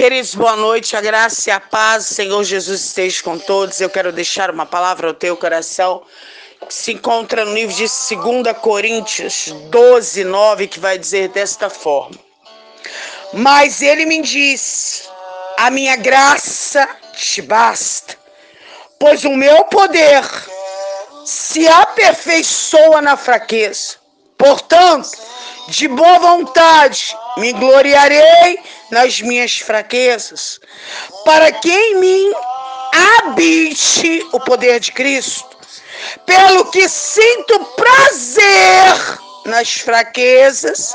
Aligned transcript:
Queridos, 0.00 0.34
boa 0.34 0.56
noite, 0.56 0.96
a 0.96 1.00
graça 1.02 1.50
e 1.50 1.52
a 1.52 1.60
paz, 1.60 2.06
Senhor 2.06 2.42
Jesus 2.42 2.86
esteja 2.86 3.22
com 3.22 3.38
todos. 3.38 3.82
Eu 3.82 3.90
quero 3.90 4.10
deixar 4.10 4.50
uma 4.50 4.64
palavra 4.64 5.08
ao 5.08 5.12
teu 5.12 5.36
coração, 5.36 6.02
que 6.66 6.72
se 6.72 6.92
encontra 6.92 7.44
no 7.44 7.52
livro 7.52 7.76
de 7.76 7.84
2 7.84 8.56
Coríntios 8.62 9.52
12, 9.68 10.24
9, 10.24 10.68
que 10.68 10.80
vai 10.80 10.96
dizer 10.96 11.28
desta 11.28 11.68
forma: 11.68 12.18
Mas 13.34 13.82
ele 13.82 14.06
me 14.06 14.22
disse: 14.22 15.02
A 15.58 15.70
minha 15.70 15.96
graça 15.96 16.88
te 17.12 17.42
basta, 17.42 18.16
pois 18.98 19.22
o 19.26 19.36
meu 19.36 19.64
poder 19.64 20.24
se 21.26 21.68
aperfeiçoa 21.68 23.02
na 23.02 23.18
fraqueza. 23.18 23.96
Portanto, 24.38 25.10
de 25.68 25.88
boa 25.88 26.18
vontade 26.18 27.16
me 27.36 27.52
gloriarei 27.52 28.58
nas 28.90 29.20
minhas 29.20 29.58
fraquezas, 29.58 30.60
para 31.24 31.52
que 31.52 31.70
em 31.70 31.96
mim 31.96 32.32
habite 33.18 34.26
o 34.32 34.40
poder 34.40 34.80
de 34.80 34.92
Cristo. 34.92 35.48
Pelo 36.26 36.70
que 36.70 36.88
sinto 36.88 37.58
prazer 37.76 39.18
nas 39.44 39.72
fraquezas, 39.72 40.92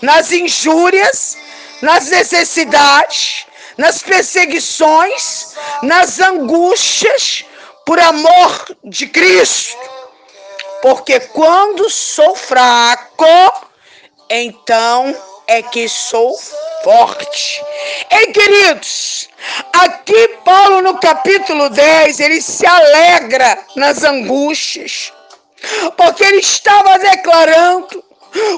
nas 0.00 0.32
injúrias, 0.32 1.36
nas 1.82 2.08
necessidades, 2.08 3.46
nas 3.76 4.02
perseguições, 4.02 5.54
nas 5.82 6.18
angústias, 6.18 7.44
por 7.84 7.98
amor 7.98 8.76
de 8.84 9.06
Cristo. 9.06 9.78
Porque 10.82 11.18
quando 11.20 11.88
sou 11.88 12.36
fraco, 12.36 13.24
então 14.30 15.14
é 15.46 15.62
que 15.62 15.88
sou 15.88 16.36
forte. 16.84 17.64
Ei, 18.10 18.26
queridos, 18.32 19.28
aqui 19.72 20.28
Paulo 20.44 20.82
no 20.82 20.98
capítulo 20.98 21.70
10, 21.70 22.20
ele 22.20 22.40
se 22.42 22.66
alegra 22.66 23.58
nas 23.74 24.04
angústias, 24.04 25.12
porque 25.96 26.22
ele 26.24 26.40
estava 26.40 26.98
declarando 26.98 28.04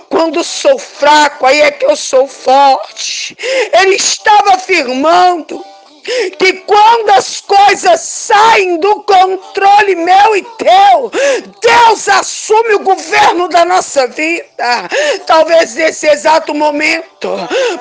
quando 0.08 0.42
sou 0.42 0.78
fraco, 0.78 1.46
aí 1.46 1.60
é 1.60 1.70
que 1.70 1.86
eu 1.86 1.96
sou 1.96 2.26
forte. 2.26 3.36
Ele 3.72 3.94
estava 3.94 4.54
afirmando 4.54 5.64
que 6.38 6.52
quando 6.66 7.10
as 7.10 7.40
coisas 7.40 8.00
saem 8.00 8.78
do 8.78 9.02
controle 9.02 9.94
meu 9.94 10.36
e 10.36 10.42
teu, 10.42 11.10
Deus 11.60 12.08
assume 12.08 12.74
o 12.74 12.80
governo 12.80 13.48
da 13.48 13.64
nossa 13.64 14.06
vida. 14.06 14.88
Talvez 15.26 15.74
nesse 15.74 16.06
exato 16.08 16.54
momento, 16.54 17.30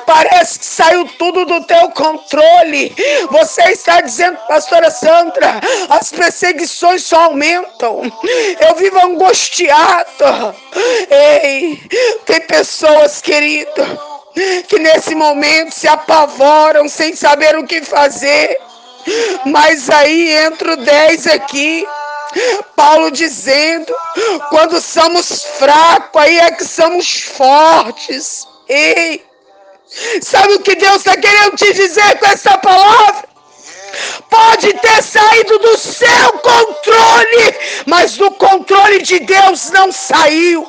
parece 0.06 0.60
que 0.60 0.66
saiu 0.66 1.06
tudo 1.18 1.46
do 1.46 1.64
teu 1.66 1.90
controle. 1.92 2.96
Você 3.30 3.64
está 3.72 4.02
dizendo, 4.02 4.38
pastora 4.48 4.90
Sandra, 4.90 5.62
as 5.90 6.12
perseguições 6.12 7.04
só 7.04 7.26
aumentam. 7.26 8.02
Eu 8.60 8.76
vivo 8.76 9.00
angustiado. 9.06 10.56
Ei, 11.10 11.82
tem 12.26 12.42
pessoas, 12.42 13.22
querido 13.22 14.09
que 14.68 14.80
nesse 14.80 15.16
momento 15.16 15.74
se 15.74 15.88
apavoram 15.88 16.88
sem 16.88 17.16
saber 17.16 17.58
o 17.58 17.66
que 17.66 17.82
fazer. 17.82 18.58
Mas 19.46 19.90
aí 19.90 20.32
entra 20.34 20.74
o 20.74 20.78
10 20.78 21.28
aqui. 21.28 21.88
Paulo 22.76 23.12
dizendo: 23.12 23.94
quando 24.50 24.80
somos 24.80 25.44
fracos, 25.44 26.22
aí 26.22 26.38
é 26.40 26.52
que 26.52 26.64
somos 26.64 27.22
fortes. 27.22 28.48
Ei, 28.68 29.26
sabe 30.22 30.54
o 30.54 30.60
que 30.60 30.76
Deus 30.76 30.98
está 30.98 31.18
querendo 31.18 31.56
te 31.56 31.74
dizer 31.74 32.20
com 32.20 32.26
essa 32.28 32.58
palavra? 32.58 33.30
Pode 34.30 34.72
ter 34.76 35.02
saído 35.02 35.58
do 35.58 35.78
seu 35.78 36.32
controle, 36.44 37.56
mas 37.88 38.16
do 38.16 38.30
controle 38.32 39.02
de 39.02 39.20
Deus 39.20 39.72
não 39.72 39.92
saiu. 39.92 40.68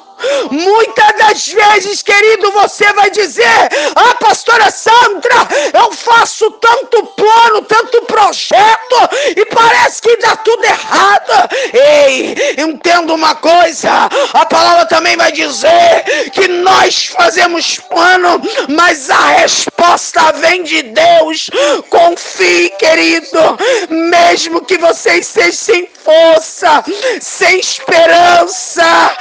Muitas 0.50 1.16
das 1.19 1.48
vezes, 1.48 2.03
querido, 2.03 2.50
você 2.53 2.92
vai 2.92 3.10
dizer: 3.10 3.69
Ah, 3.94 4.14
pastora 4.16 4.70
Sandra, 4.70 5.48
eu 5.72 5.92
faço 5.92 6.50
tanto 6.53 7.03
plano, 7.08 7.62
tanto 7.62 8.03
projeto 8.03 8.97
e 9.36 9.44
parece 9.47 10.03
que 10.03 10.16
dá 10.19 10.36
tudo 10.36 10.64
errado. 10.64 11.48
Ei, 11.72 12.54
entenda 12.58 13.12
uma 13.14 13.34
coisa: 13.34 14.08
a 14.32 14.47
palavra 14.47 14.86
também 14.86 15.16
vai 15.16 15.32
dizer 15.32 16.04
que 16.32 16.48
nós 16.48 17.06
fazemos 17.06 17.78
plano, 17.78 18.41
mas 18.69 19.10
a 19.10 19.26
resposta 19.41 20.32
vem 20.32 20.62
de 20.62 20.82
Deus. 20.82 21.50
Confie, 21.88 22.70
querido, 22.78 23.58
mesmo 23.88 24.64
que 24.64 24.78
você 24.78 25.14
esteja 25.19 25.52
sem 25.52 25.88
força, 26.04 26.82
sem 27.20 27.58
esperança, 27.58 29.16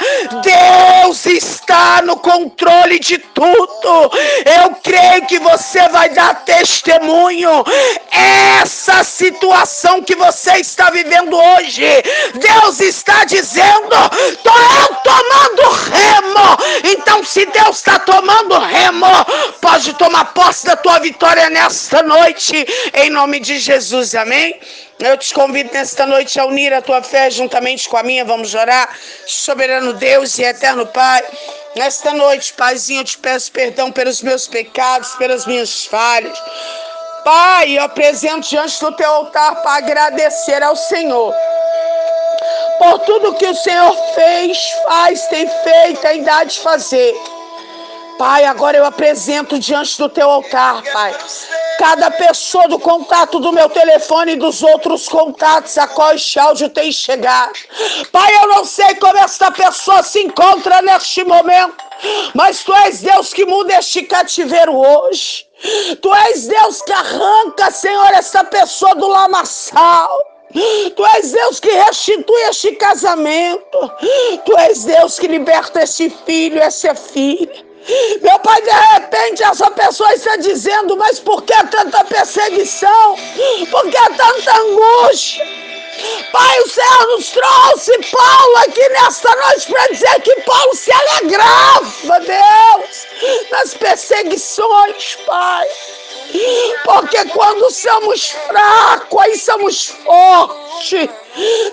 Deus 1.10 1.26
está 1.26 2.02
no 2.02 2.16
controle 2.18 3.00
de 3.00 3.18
tudo. 3.18 4.12
Eu 4.62 4.76
creio 4.80 5.26
que 5.26 5.40
você 5.40 5.88
vai 5.88 6.08
dar 6.10 6.44
testemunho. 6.44 7.64
Essa 8.12 9.02
situação 9.02 10.02
que 10.02 10.14
você 10.14 10.52
está 10.58 10.88
vivendo 10.90 11.36
hoje, 11.36 11.84
Deus 12.34 12.78
está 12.78 13.24
dizendo: 13.24 13.88
tô 14.44 14.50
eu 14.50 14.94
tomando 15.02 15.62
remo. 15.90 16.92
Então, 16.92 17.24
se 17.24 17.44
Deus 17.46 17.78
está 17.78 17.98
tomando 17.98 18.56
remo, 18.60 19.06
pode 19.60 19.92
tomar 19.94 20.26
posse 20.26 20.64
da 20.66 20.76
tua 20.76 21.00
vitória 21.00 21.50
nesta 21.50 22.04
noite, 22.04 22.54
em 22.94 23.10
nome 23.10 23.40
de 23.40 23.58
Jesus. 23.58 24.14
Amém. 24.14 24.60
Eu 25.00 25.16
te 25.16 25.32
convido 25.32 25.72
nesta 25.72 26.06
noite 26.06 26.38
a 26.38 26.44
unir 26.44 26.74
a 26.74 26.82
tua 26.82 27.02
fé 27.02 27.30
juntamente 27.30 27.88
com 27.88 27.96
a 27.96 28.02
minha. 28.02 28.22
Vamos 28.22 28.54
orar. 28.54 28.94
Soberano 29.26 29.94
Deus 29.94 30.38
e 30.38 30.42
eterno 30.42 30.86
Pai. 30.86 31.22
Nesta 31.74 32.12
noite, 32.12 32.52
Paizinho, 32.52 33.00
eu 33.00 33.04
te 33.04 33.16
peço 33.16 33.50
perdão 33.50 33.90
pelos 33.90 34.20
meus 34.20 34.46
pecados, 34.46 35.14
pelas 35.14 35.46
minhas 35.46 35.86
falhas. 35.86 36.38
Pai, 37.24 37.78
eu 37.78 37.82
apresento 37.82 38.48
diante 38.48 38.78
do 38.80 38.92
teu 38.92 39.10
altar 39.10 39.62
para 39.62 39.76
agradecer 39.78 40.62
ao 40.62 40.76
Senhor 40.76 41.34
por 42.78 42.98
tudo 43.00 43.34
que 43.34 43.46
o 43.46 43.54
Senhor 43.54 43.94
fez, 44.14 44.58
faz, 44.84 45.26
tem 45.28 45.46
feito, 45.46 46.06
ainda 46.06 46.44
de 46.44 46.58
fazer. 46.60 47.14
Pai, 48.18 48.44
agora 48.44 48.76
eu 48.76 48.84
apresento 48.84 49.58
diante 49.58 49.98
do 49.98 50.08
teu 50.08 50.30
altar, 50.30 50.82
Pai 50.92 51.14
cada 51.80 52.10
pessoa 52.10 52.68
do 52.68 52.78
contato 52.78 53.40
do 53.40 53.50
meu 53.54 53.66
telefone 53.70 54.32
e 54.32 54.36
dos 54.36 54.62
outros 54.62 55.08
contatos 55.08 55.78
a 55.78 55.88
qual 55.88 56.12
este 56.12 56.38
áudio 56.38 56.68
tem 56.68 56.92
chegado. 56.92 57.54
Pai, 58.12 58.36
eu 58.36 58.48
não 58.48 58.66
sei 58.66 58.96
como 58.96 59.16
esta 59.16 59.50
pessoa 59.50 60.02
se 60.02 60.20
encontra 60.20 60.82
neste 60.82 61.24
momento, 61.24 61.82
mas 62.34 62.62
tu 62.62 62.74
és 62.74 63.00
Deus 63.00 63.32
que 63.32 63.46
muda 63.46 63.78
este 63.78 64.02
cativeiro 64.02 64.76
hoje. 64.76 65.46
Tu 66.02 66.14
és 66.14 66.46
Deus 66.46 66.82
que 66.82 66.92
arranca, 66.92 67.70
Senhor, 67.70 68.12
esta 68.12 68.44
pessoa 68.44 68.94
do 68.94 69.08
lamaçal. 69.08 70.18
Tu 70.94 71.06
és 71.16 71.32
Deus 71.32 71.60
que 71.60 71.70
restitui 71.70 72.42
este 72.50 72.72
casamento. 72.72 73.90
Tu 74.44 74.58
és 74.58 74.84
Deus 74.84 75.18
que 75.18 75.28
liberta 75.28 75.82
esse 75.82 76.10
filho, 76.26 76.60
essa 76.60 76.94
filha. 76.94 77.70
Meu 78.20 78.38
pai, 78.40 78.60
de 78.60 78.70
repente, 78.70 79.19
essa 79.42 79.70
pessoa 79.70 80.12
está 80.12 80.36
dizendo: 80.36 80.96
Mas 80.96 81.18
por 81.20 81.42
que 81.42 81.54
tanta 81.66 82.04
perseguição? 82.04 83.16
Por 83.70 83.82
que 83.90 84.16
tanta 84.16 84.56
angústia? 84.58 85.60
Pai, 86.32 86.60
o 86.60 86.68
Senhor 86.68 87.06
nos 87.08 87.30
trouxe 87.30 87.92
Paulo 88.10 88.56
aqui 88.58 88.88
nesta 88.88 89.34
noite 89.36 89.70
para 89.70 89.86
dizer 89.88 90.22
que 90.22 90.34
Paulo 90.42 90.74
se 90.74 90.90
alegrava, 90.92 92.20
Deus, 92.20 93.06
nas 93.50 93.74
perseguições, 93.74 95.16
Pai. 95.26 95.68
Porque 96.84 97.24
quando 97.26 97.70
somos 97.70 98.30
fracos, 98.30 99.20
aí 99.20 99.36
somos 99.36 99.88
fortes. 100.04 101.08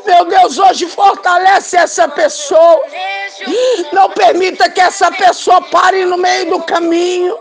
Meu 0.06 0.26
Deus, 0.26 0.58
hoje 0.58 0.88
fortalece 0.88 1.78
essa 1.78 2.08
pessoa. 2.08 2.82
Não 3.94 4.10
permita 4.10 4.70
que 4.70 4.82
essa 4.82 5.12
pessoa 5.12 5.62
pare 5.62 6.06
no 6.06 6.18
meio 6.18 6.50
do 6.50 6.64
caminho. 6.64 7.38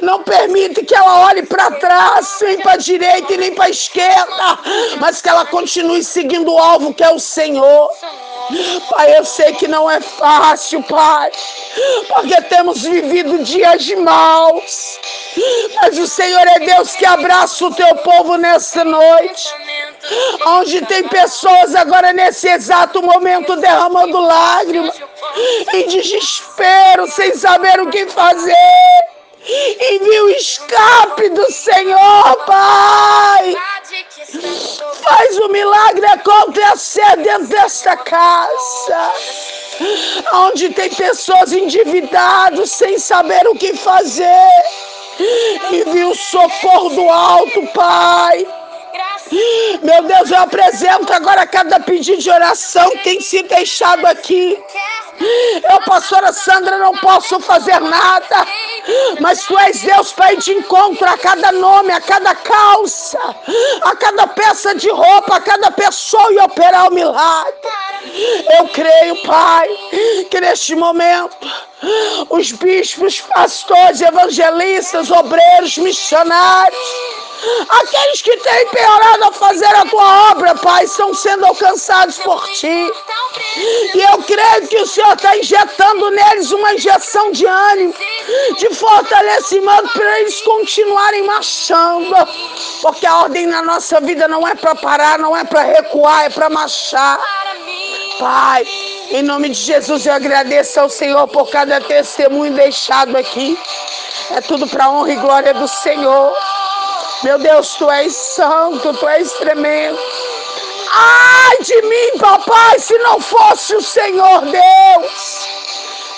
Não 0.00 0.22
permite 0.22 0.84
que 0.84 0.94
ela 0.94 1.26
olhe 1.26 1.42
para 1.42 1.70
trás, 1.72 2.38
nem 2.40 2.58
para 2.58 2.72
a 2.72 2.76
direita 2.76 3.34
e 3.34 3.36
nem 3.36 3.54
para 3.54 3.66
a 3.66 3.70
esquerda, 3.70 4.58
mas 4.98 5.20
que 5.20 5.28
ela 5.28 5.44
continue 5.44 6.02
seguindo 6.02 6.52
o 6.52 6.58
alvo 6.58 6.94
que 6.94 7.04
é 7.04 7.10
o 7.10 7.18
Senhor. 7.18 7.90
Pai, 8.90 9.18
eu 9.18 9.24
sei 9.26 9.52
que 9.52 9.68
não 9.68 9.90
é 9.90 10.00
fácil, 10.00 10.82
Pai, 10.84 11.30
porque 12.08 12.40
temos 12.42 12.82
vivido 12.82 13.44
dias 13.44 13.84
de 13.84 13.94
maus, 13.96 14.98
mas 15.76 15.98
o 15.98 16.06
Senhor 16.06 16.46
é 16.46 16.60
Deus 16.60 16.92
que 16.92 17.04
abraça 17.04 17.66
o 17.66 17.74
teu 17.74 17.94
povo 17.96 18.36
nesta 18.36 18.84
noite. 18.84 19.54
Onde 20.46 20.80
tem 20.86 21.06
pessoas 21.08 21.74
agora 21.74 22.12
nesse 22.14 22.48
exato 22.48 23.02
momento 23.02 23.56
derramando 23.56 24.18
lágrimas, 24.18 24.94
em 25.74 25.88
desespero, 25.88 27.06
sem 27.10 27.34
saber 27.34 27.78
o 27.80 27.90
que 27.90 28.06
fazer. 28.06 28.54
Envia 29.48 30.24
o 30.24 30.30
escape 30.30 31.30
do 31.30 31.50
Senhor, 31.50 32.36
Pai. 32.44 33.56
Faz 35.02 35.38
o 35.38 35.48
milagre 35.48 36.04
acontecer 36.06 37.16
dentro 37.16 37.46
desta 37.46 37.96
casa. 37.96 39.12
Onde 40.34 40.68
tem 40.74 40.90
pessoas 40.90 41.52
endividadas 41.52 42.72
sem 42.72 42.98
saber 42.98 43.48
o 43.48 43.54
que 43.54 43.74
fazer. 43.74 44.50
Envia 45.72 46.08
o 46.08 46.14
socorro 46.14 46.90
do 46.90 47.08
alto, 47.08 47.66
Pai. 47.68 48.46
Meu 49.82 50.02
Deus, 50.02 50.30
eu 50.30 50.38
apresento 50.38 51.12
agora 51.12 51.46
cada 51.46 51.80
pedido 51.80 52.22
de 52.22 52.30
oração 52.30 52.90
que 52.90 52.98
tem 52.98 53.20
sido 53.20 53.48
deixado 53.48 54.06
aqui. 54.06 54.58
Eu, 55.68 55.80
pastora 55.82 56.32
Sandra, 56.32 56.78
não 56.78 56.96
posso 56.96 57.40
fazer 57.40 57.80
nada, 57.80 58.46
mas 59.20 59.42
tu 59.42 59.58
és 59.58 59.80
Deus 59.80 60.12
para 60.12 60.32
ir 60.32 60.38
de 60.38 60.52
encontro 60.52 61.08
a 61.08 61.18
cada 61.18 61.50
nome, 61.50 61.92
a 61.92 62.00
cada 62.00 62.34
calça, 62.36 63.18
a 63.82 63.96
cada 63.96 64.28
peça 64.28 64.74
de 64.76 64.88
roupa, 64.88 65.36
a 65.36 65.40
cada 65.40 65.70
pessoa 65.72 66.32
e 66.32 66.38
operar 66.38 66.88
o 66.88 66.94
milagre. 66.94 67.52
Eu 68.58 68.68
creio, 68.68 69.22
Pai, 69.22 69.68
que 70.30 70.40
neste 70.40 70.76
momento 70.76 71.36
os 72.30 72.52
bispos, 72.52 73.20
pastores, 73.20 74.00
evangelistas, 74.00 75.10
obreiros, 75.10 75.78
missionários, 75.78 76.78
Aqueles 77.68 78.22
que 78.22 78.36
têm 78.38 78.66
piorado 78.68 79.24
a 79.24 79.32
fazer 79.32 79.74
a 79.76 79.84
tua 79.84 80.30
obra, 80.32 80.54
Pai, 80.56 80.84
estão 80.84 81.14
sendo 81.14 81.46
alcançados 81.46 82.18
por 82.18 82.44
ti. 82.50 82.90
E 83.94 84.00
eu 84.00 84.18
creio 84.22 84.68
que 84.68 84.78
o 84.78 84.86
Senhor 84.86 85.14
está 85.14 85.36
injetando 85.36 86.10
neles 86.10 86.50
uma 86.50 86.74
injeção 86.74 87.30
de 87.30 87.46
ânimo, 87.46 87.94
de 88.58 88.74
fortalecimento 88.74 89.88
para 89.92 90.20
eles 90.20 90.40
continuarem 90.42 91.24
marchando. 91.24 92.14
Porque 92.82 93.06
a 93.06 93.18
ordem 93.18 93.46
na 93.46 93.62
nossa 93.62 94.00
vida 94.00 94.26
não 94.26 94.46
é 94.46 94.54
para 94.54 94.74
parar, 94.74 95.18
não 95.18 95.36
é 95.36 95.44
para 95.44 95.62
recuar, 95.62 96.24
é 96.24 96.30
para 96.30 96.50
marchar. 96.50 97.18
Pai, 98.18 98.66
em 99.10 99.22
nome 99.22 99.50
de 99.50 99.60
Jesus, 99.60 100.04
eu 100.04 100.12
agradeço 100.12 100.80
ao 100.80 100.88
Senhor 100.88 101.28
por 101.28 101.48
cada 101.50 101.80
testemunho 101.80 102.52
deixado 102.52 103.16
aqui. 103.16 103.56
É 104.30 104.40
tudo 104.40 104.66
para 104.66 104.90
honra 104.90 105.12
e 105.12 105.16
glória 105.16 105.54
do 105.54 105.68
Senhor. 105.68 106.34
Meu 107.22 107.36
Deus, 107.36 107.74
tu 107.74 107.90
és 107.90 108.14
santo, 108.14 108.92
tu 108.94 109.08
és 109.08 109.32
tremendo. 109.32 109.98
Ai 110.92 111.56
de 111.62 111.82
mim, 111.82 112.18
papai, 112.18 112.78
se 112.78 112.96
não 112.98 113.20
fosse 113.20 113.74
o 113.74 113.82
Senhor 113.82 114.42
Deus. 114.42 115.48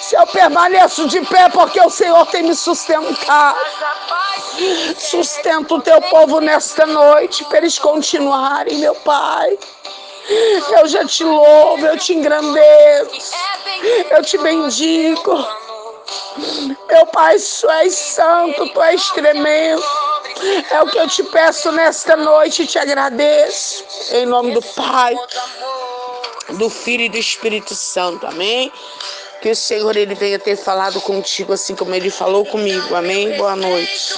Se 0.02 0.14
eu 0.17 0.26
permaneço 0.26 1.06
de 1.06 1.20
pé, 1.23 1.49
porque 1.49 1.81
o 1.81 1.88
Senhor 1.88 2.26
tem 2.26 2.43
me 2.43 2.55
sustentado. 2.55 3.58
Sustenta 4.99 5.75
o 5.75 5.81
teu 5.81 6.02
povo 6.02 6.41
nesta 6.41 6.85
noite, 6.85 7.44
para 7.44 7.58
eles 7.58 7.79
continuarem, 7.79 8.79
meu 8.79 8.94
Pai. 8.96 9.58
Eu 10.76 10.87
já 10.87 11.05
te 11.06 11.25
louvo, 11.25 11.87
eu 11.87 11.99
te 11.99 12.12
engrandeço, 12.12 13.35
eu 14.11 14.23
te 14.23 14.37
bendigo. 14.38 15.46
Meu 16.88 17.06
Pai, 17.06 17.37
tu 17.38 17.70
és 17.70 17.94
santo, 17.94 18.69
tu 18.69 18.82
és 18.82 19.11
tremendo. 19.11 19.82
É 20.71 20.82
o 20.82 20.87
que 20.87 20.99
eu 20.99 21.09
te 21.09 21.23
peço 21.25 21.73
nesta 21.73 22.17
noite 22.17 22.62
e 22.62 22.67
te 22.67 22.79
agradeço. 22.79 23.85
Em 24.12 24.27
nome 24.27 24.53
do 24.53 24.62
Pai, 24.62 25.15
do 26.50 26.71
Filho 26.71 27.05
e 27.05 27.09
do 27.09 27.19
Espírito 27.19 27.75
Santo. 27.75 28.27
Amém? 28.27 28.73
Que 29.43 29.50
o 29.50 29.56
Senhor 29.56 29.97
ele 29.97 30.15
venha 30.15 30.38
ter 30.38 30.56
falado 30.56 31.00
contigo 31.00 31.53
assim 31.53 31.75
como 31.75 31.94
ele 31.94 32.11
falou 32.11 32.44
comigo. 32.44 32.94
Amém? 32.94 33.37
Boa 33.37 33.56
noite. 33.56 34.15